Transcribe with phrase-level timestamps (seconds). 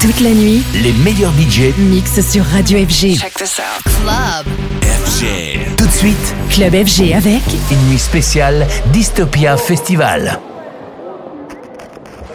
[0.00, 3.18] Toute la nuit, les meilleurs budgets mixent sur Radio FG.
[3.18, 3.82] Check this out.
[3.84, 4.46] Club.
[4.82, 5.76] FG.
[5.76, 10.40] Tout de suite, Club FG avec une nuit spéciale Dystopia Festival.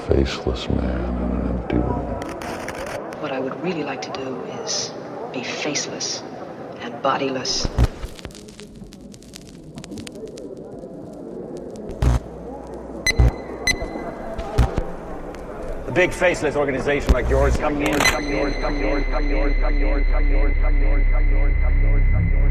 [0.08, 2.06] Faceless man in an empty room.
[3.24, 4.92] What I would really like to do is
[5.34, 6.22] be faceless
[6.86, 7.68] and bodiless.
[15.96, 20.04] Big faceless organization like yours coming in, coming in, coming in, coming in, coming in,
[20.04, 22.45] coming in, coming in, coming in, coming in, coming in.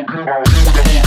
[0.00, 1.01] and I'm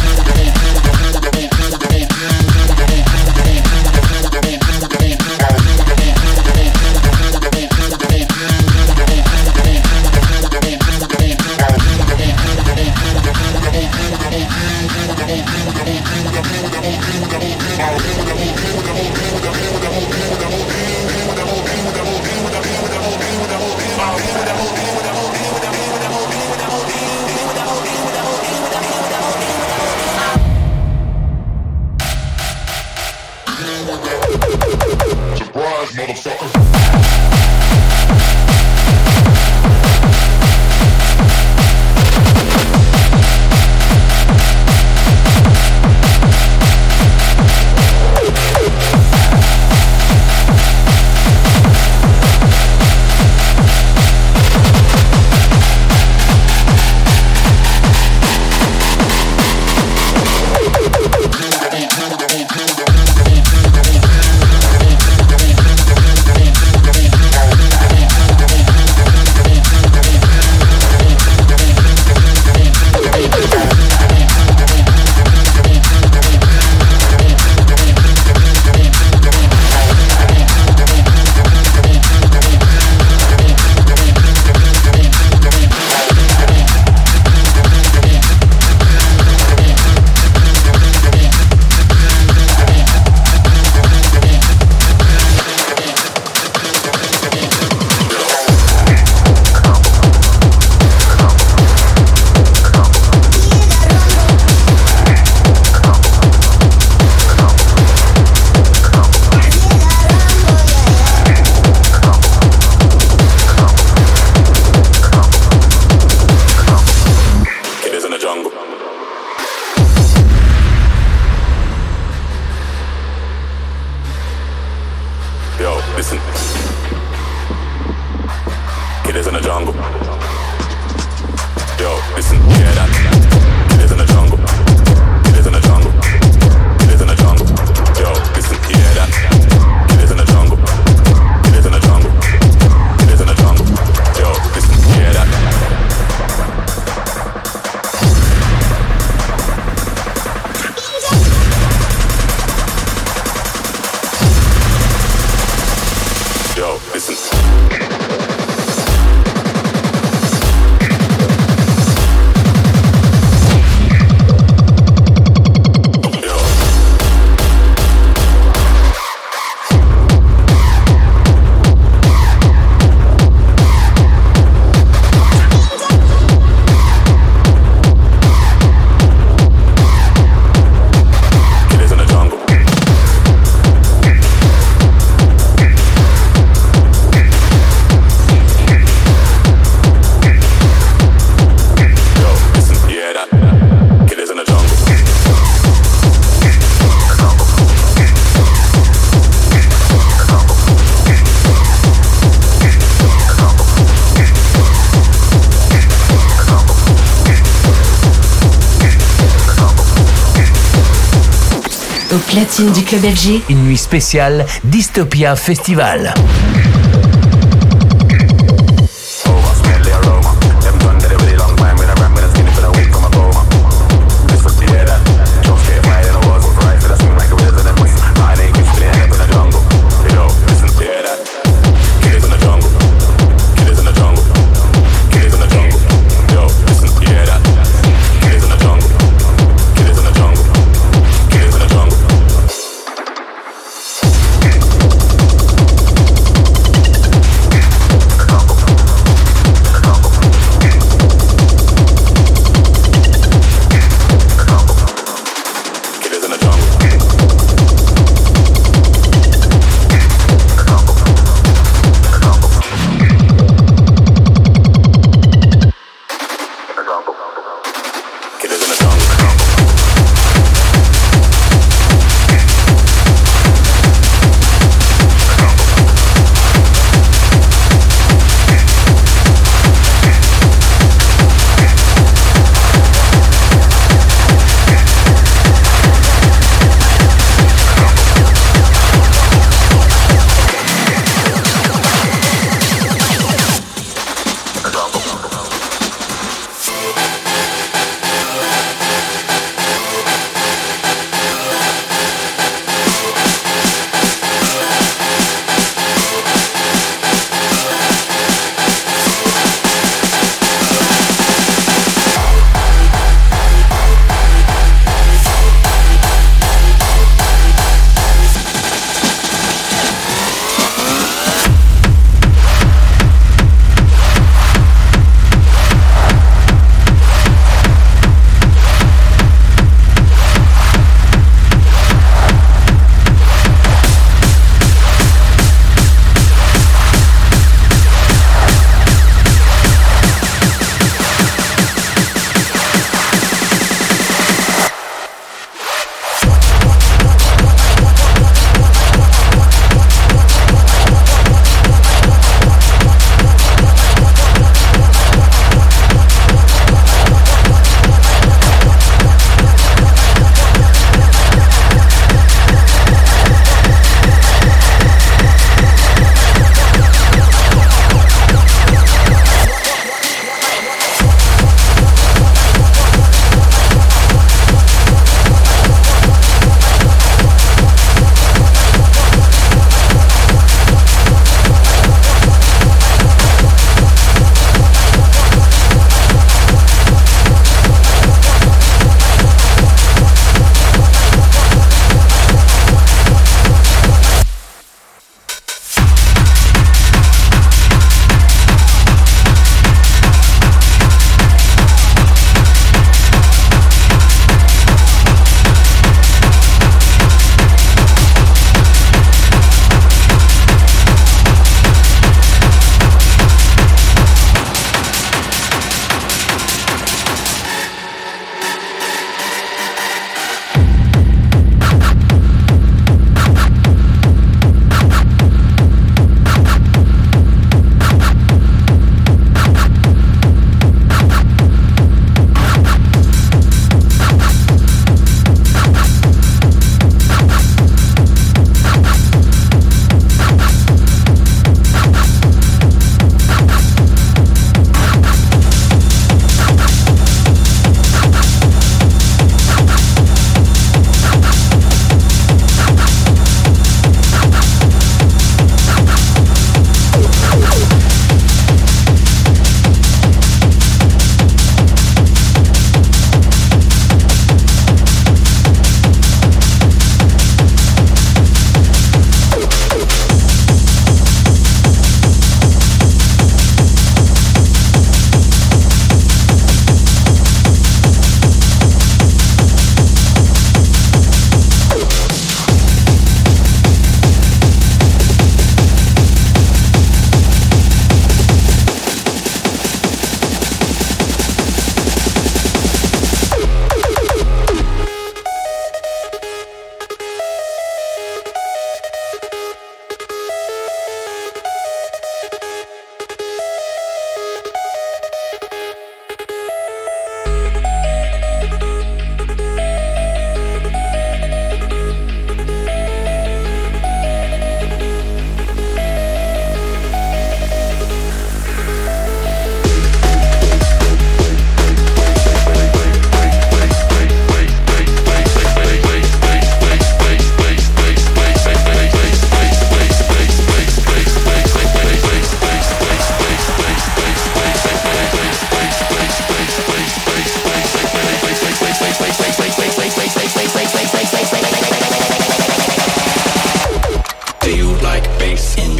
[212.20, 213.42] platine du club FG.
[213.50, 216.14] Une nuit spéciale Dystopia Festival.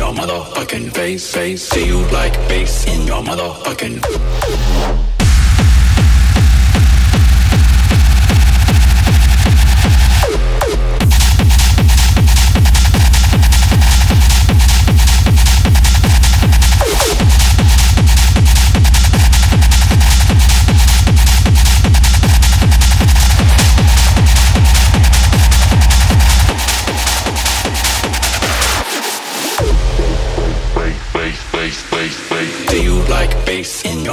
[0.06, 1.64] your motherfucking face, face.
[1.64, 5.15] See you like bass in your motherfucking.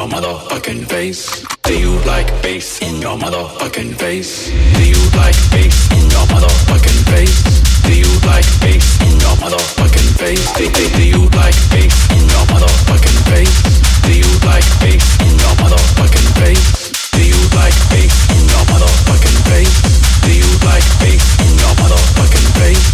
[0.01, 1.45] Motherfucking face?
[1.65, 4.49] Do you like bass in your motherfucking face?
[4.49, 7.37] Do you like bass in your motherfucking face?
[7.85, 10.49] Do you like bass in your motherfucking face?
[10.57, 13.53] Do, do, do you like bass in your motherfucking face?
[14.09, 16.89] Do you like bass in your motherfucking face?
[17.13, 19.77] Do you like bass in your motherfucking face?
[20.25, 22.85] Do you like bass in your motherfucking face?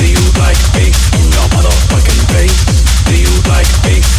[0.00, 2.58] Do you like bass in your motherfucking face?
[3.04, 4.15] Do you like bass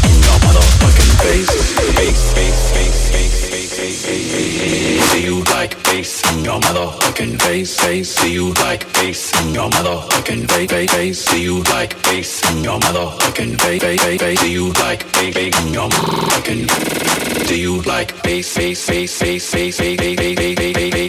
[1.28, 1.48] face?
[1.96, 5.12] Bass, bass, bass, bass, bass, bass, bass.
[5.12, 7.80] Do you like bass in your motherfucking face?
[7.80, 8.16] Face.
[8.22, 10.72] Do you like bass in your motherfucking face?
[10.72, 10.92] Face.
[10.92, 11.26] Face.
[11.26, 13.82] Do you like bass in your motherfucking face?
[13.82, 14.02] Face.
[14.02, 14.22] Face.
[14.22, 14.40] Face.
[14.40, 17.48] Do you like bass bass in your motherfucking?
[17.48, 21.07] Do you like bass, bass, bass, bass, bass, bass, bass, bass, bass, bass, bass,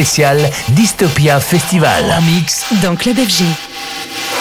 [0.00, 2.02] Spéciale Dystopia Festival.
[2.18, 3.44] En mix dans Club FG.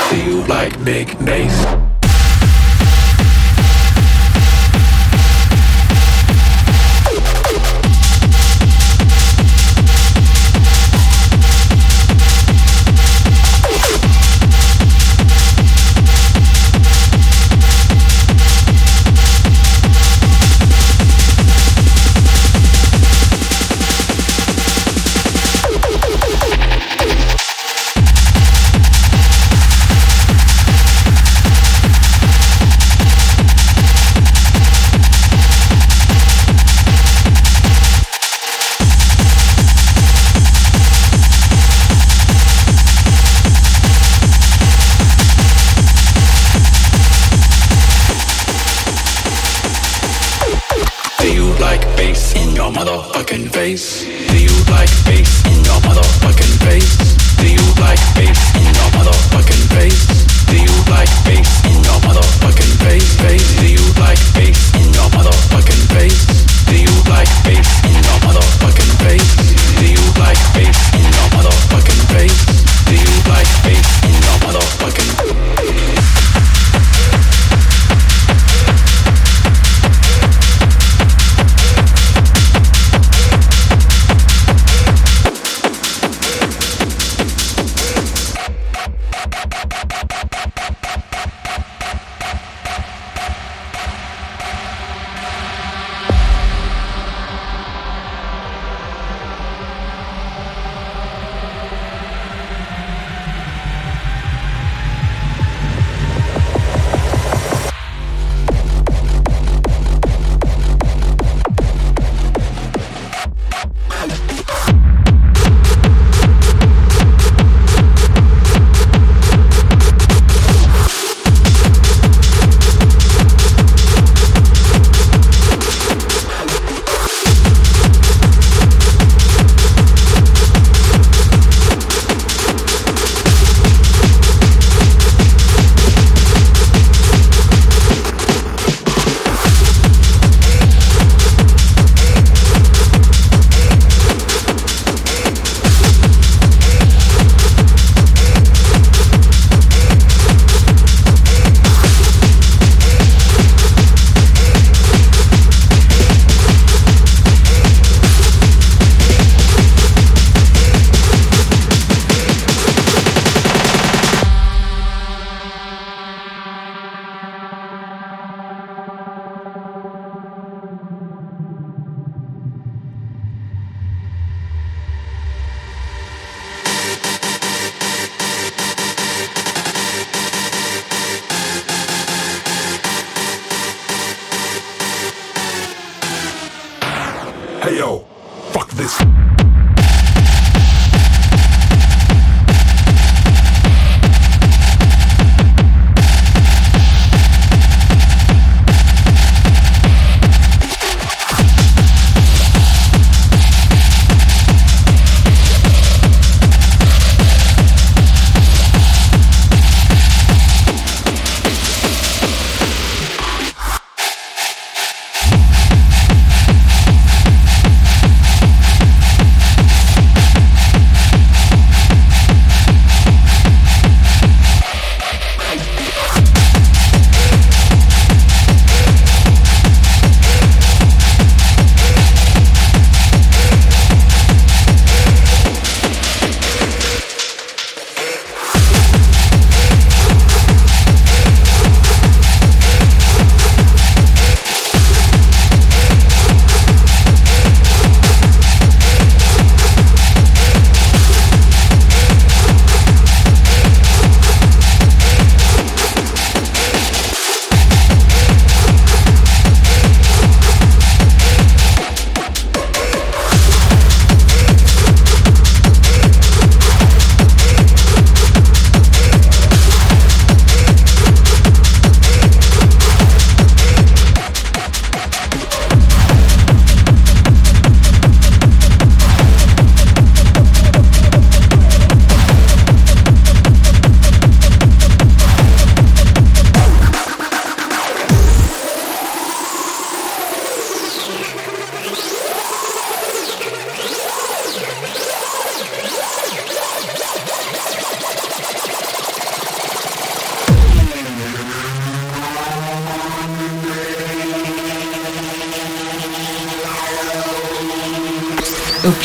[0.09, 1.88] Do you like big bass?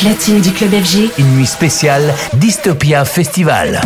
[0.05, 0.71] Platine du club.
[1.17, 3.81] Une nuit spéciale Dystopia Festival.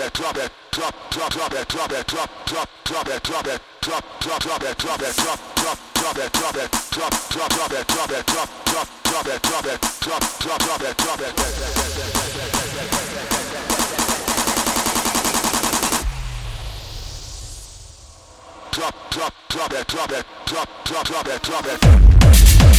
[0.00, 3.60] it, drop it, drop, drop, drop it, drop it, drop, drop, drop it, drop it,
[3.80, 7.72] drop, drop, drop it, drop it, drop, drop, drop it, drop it, drop, drop, drop
[7.72, 11.34] it, drop it, drop, drop, drop it, drop it, drop, drop, drop it, drop it.
[18.70, 22.77] Drop, drop, drop it, drop it, drop, drop, drop it, drop it.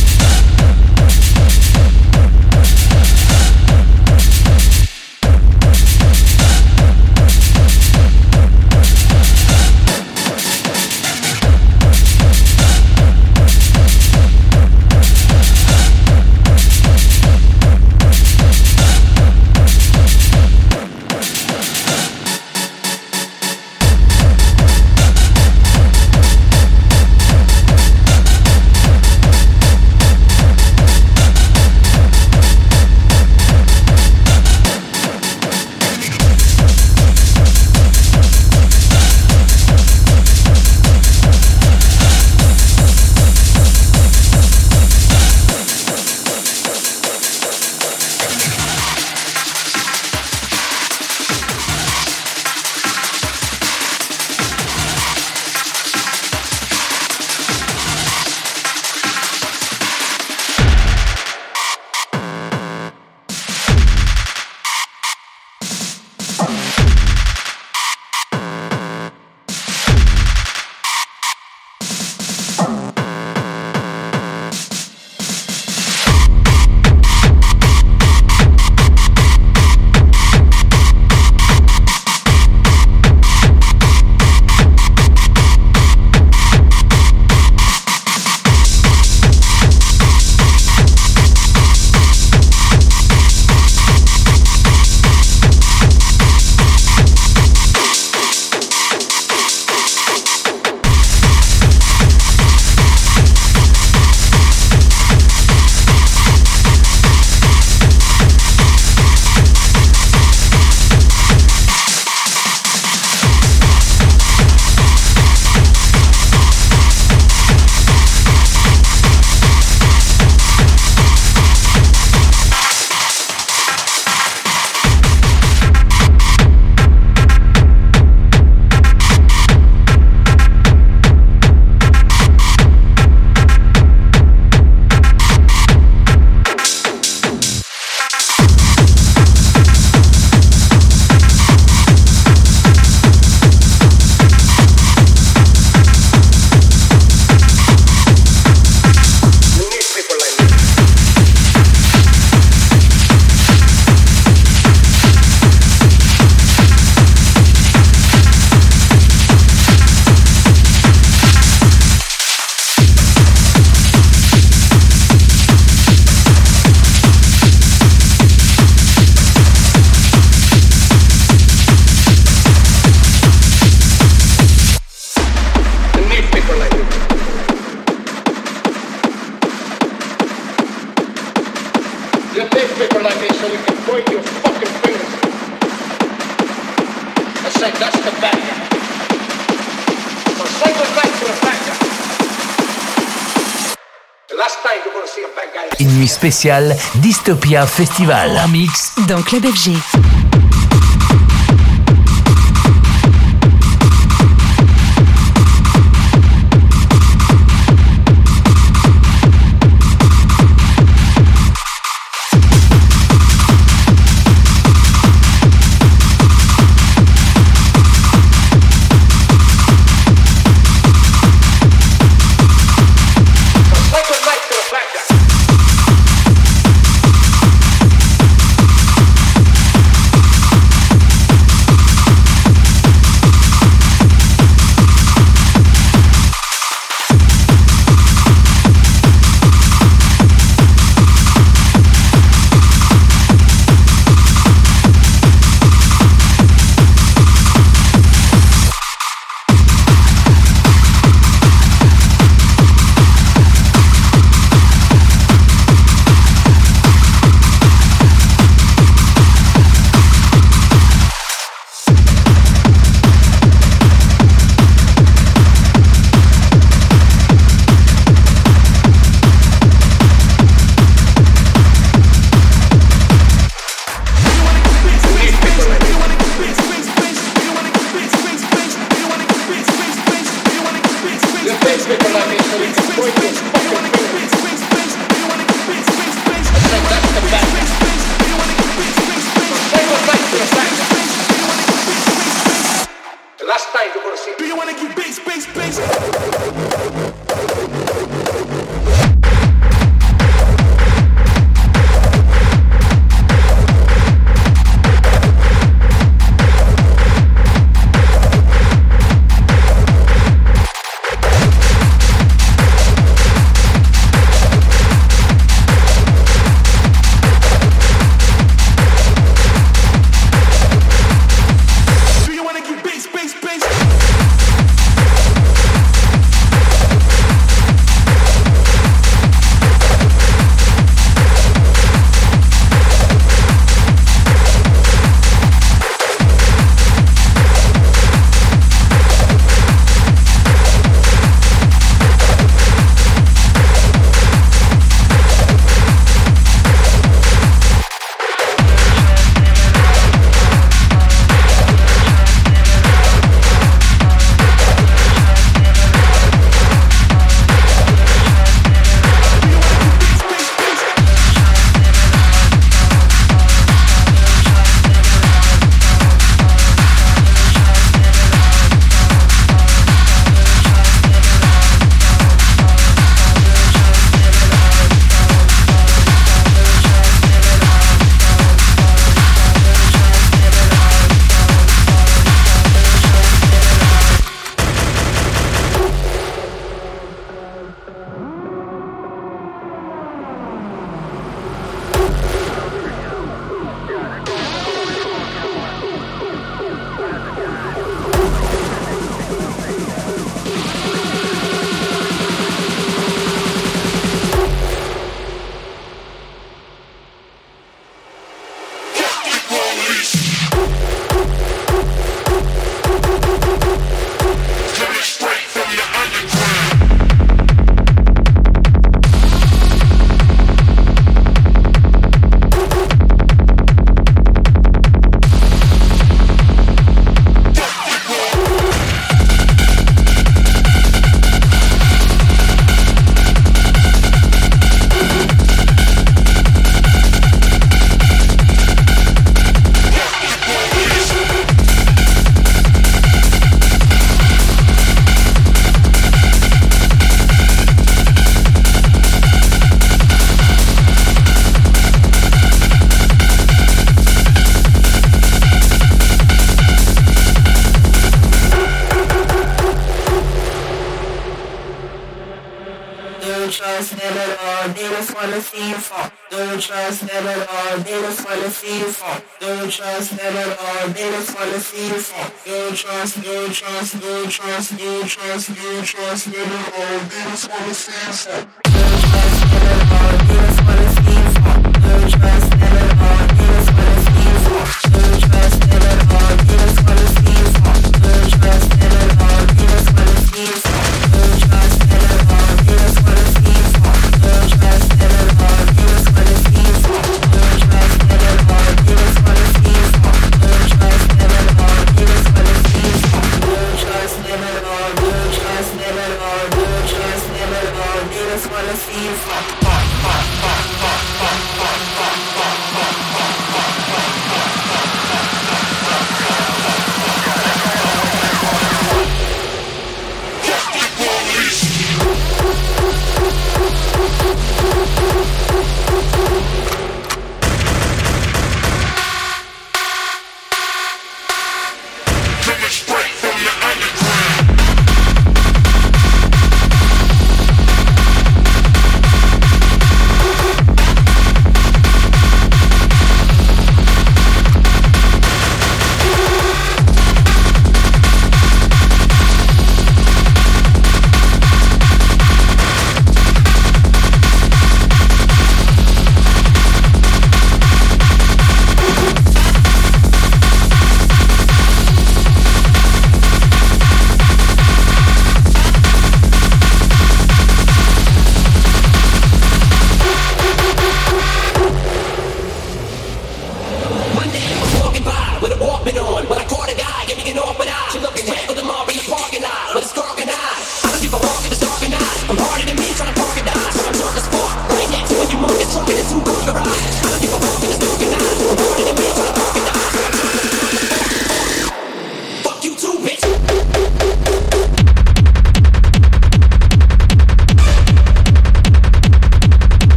[195.99, 198.31] Nuit spéciale Dystopia Festival.
[198.43, 199.98] En mix dans Club FG.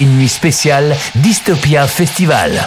[0.00, 2.66] Une nuit spéciale Dystopia Festival.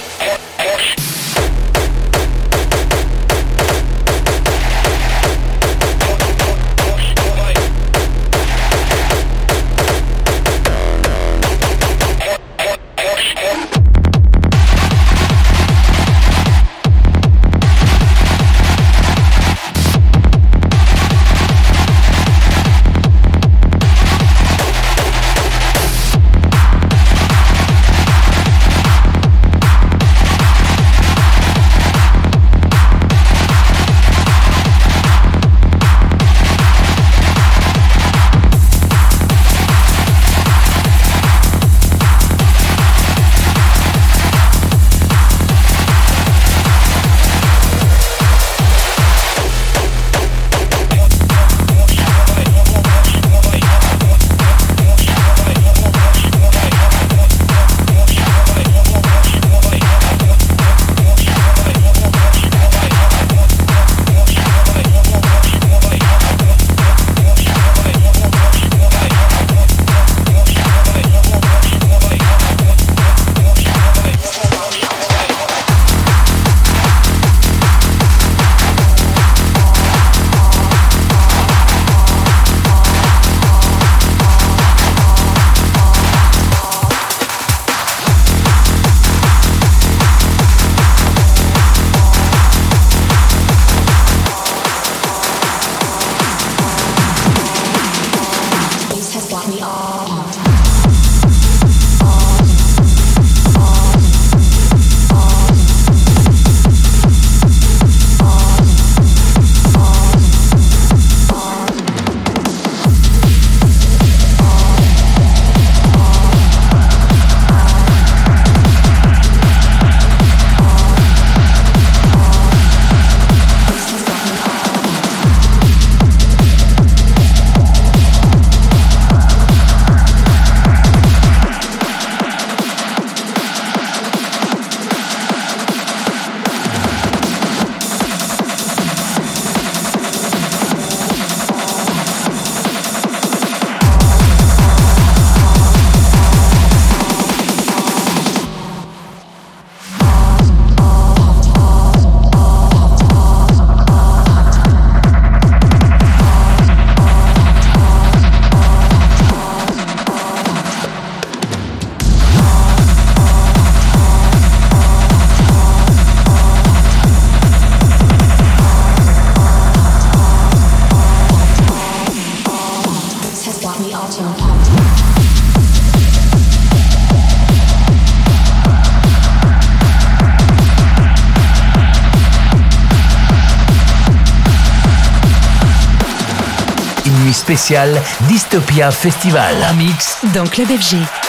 [188.29, 189.53] Dystopia Festival.
[189.69, 191.20] En mix dans Club FG.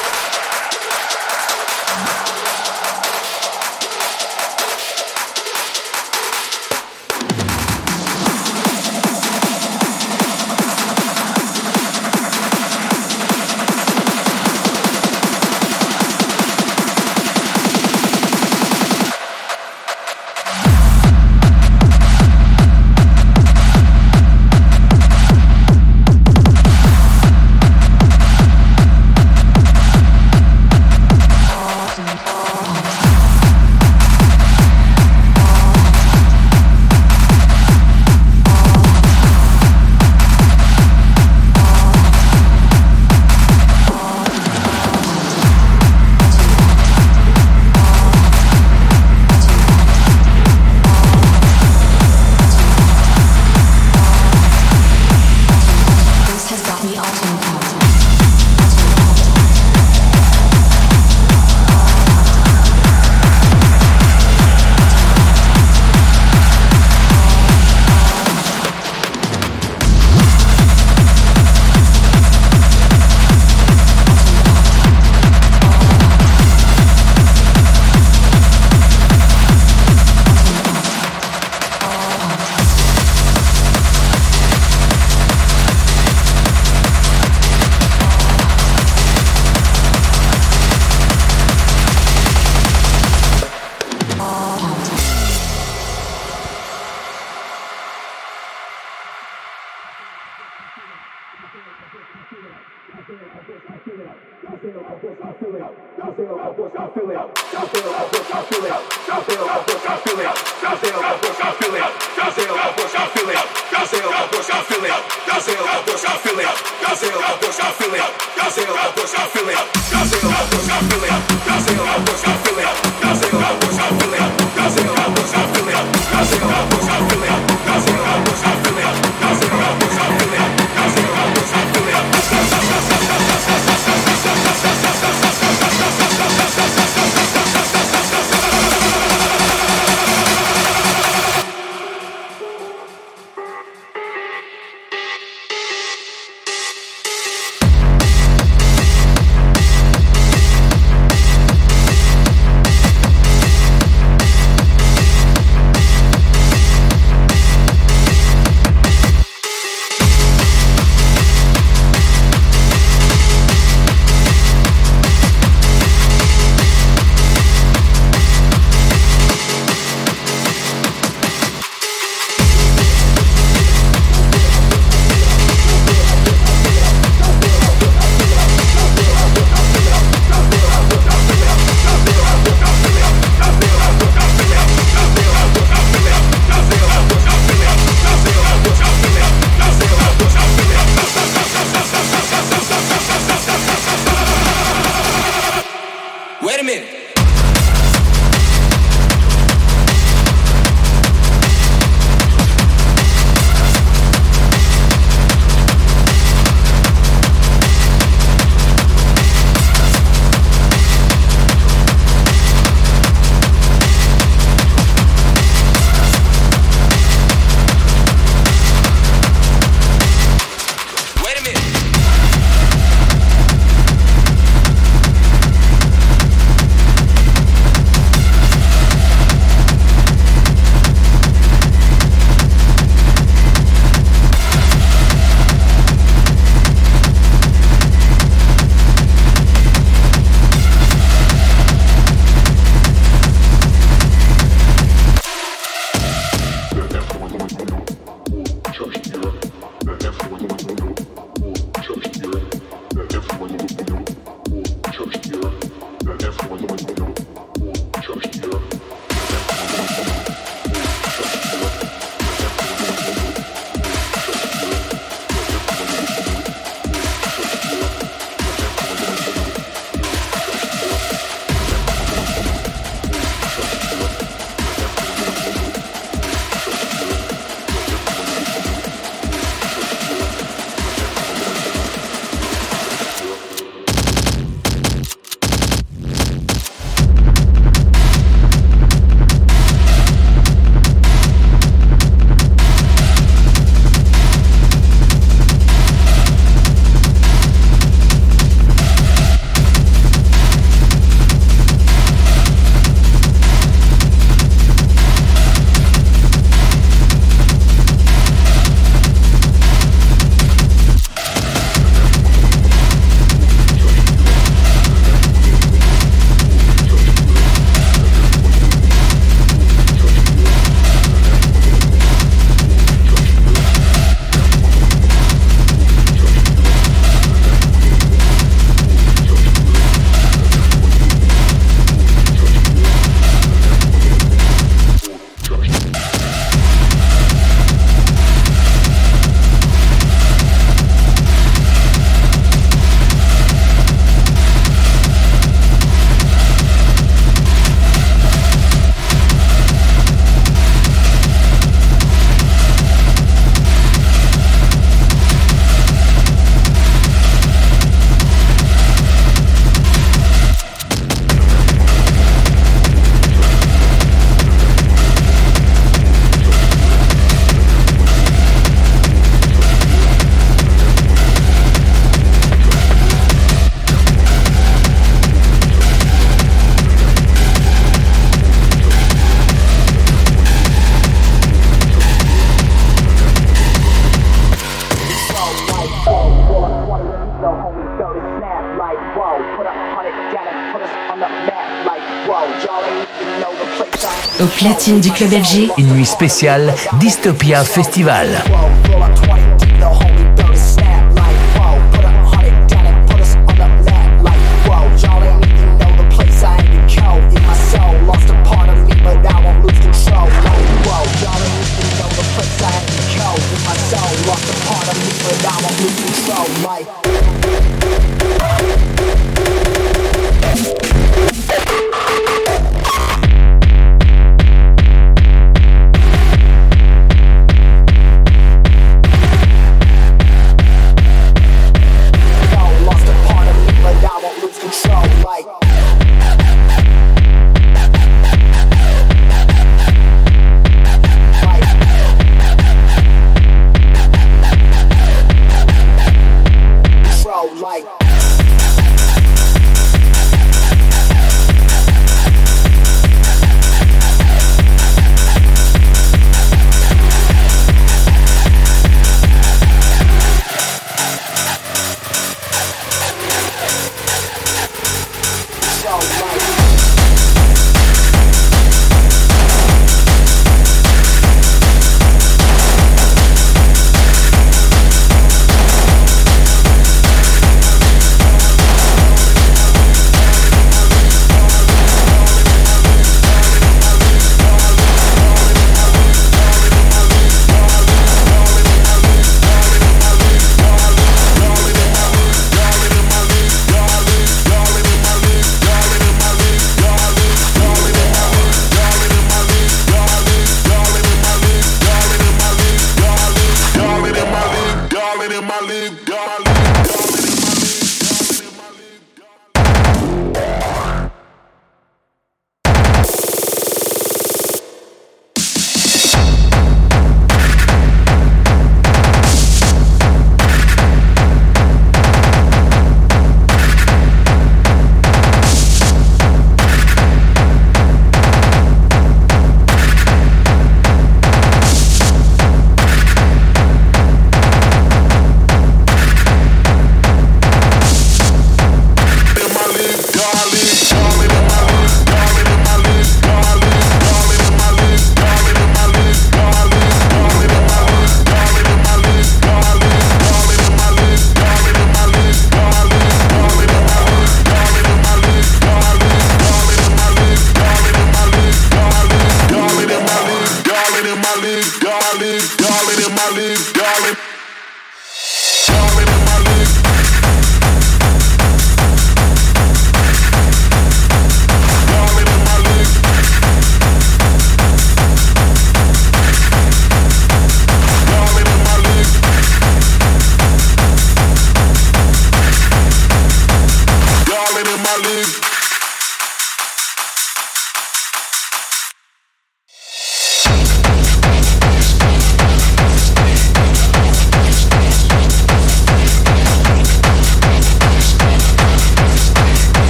[394.63, 398.29] Platine du club FG, une nuit spéciale Dystopia Festival.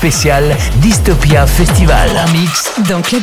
[0.00, 2.08] Spéciale Dystopia Festival.
[2.16, 3.20] En mix dans Club.